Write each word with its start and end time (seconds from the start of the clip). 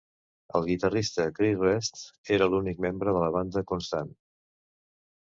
El 0.59 0.63
guitarrista 0.69 1.27
Chris 1.41 1.61
Rest 1.65 2.01
era 2.39 2.49
l'únic 2.55 2.83
membre 2.89 3.17
de 3.19 3.25
la 3.29 3.31
banda 3.39 3.67
constant. 3.75 4.15